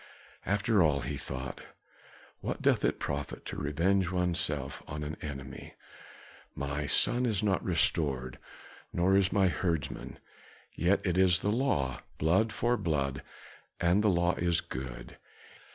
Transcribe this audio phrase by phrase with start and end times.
[0.47, 1.61] "After all," he thought,
[2.39, 5.75] "what doth it profit to revenge oneself on an enemy?
[6.55, 8.39] My son is not restored,
[8.91, 10.17] nor is my herdsman.
[10.73, 13.21] Yet it is the law, blood for blood,
[13.79, 15.17] and the law is good."